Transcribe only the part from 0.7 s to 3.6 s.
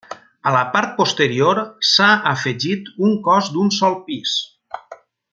part posterior s'ha afegit un cos